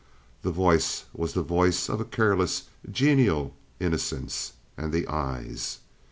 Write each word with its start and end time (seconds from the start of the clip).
The 0.41 0.49
voice 0.49 1.03
was 1.13 1.33
the 1.33 1.43
voice 1.43 1.87
of 1.87 2.09
careless, 2.09 2.63
genial 2.91 3.53
innocence—and 3.79 4.91
the 4.91 5.07
eyes. 5.07 5.77